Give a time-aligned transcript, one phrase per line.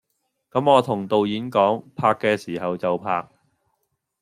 [0.49, 3.29] 咁我同導演講，拍嘅時候就拍！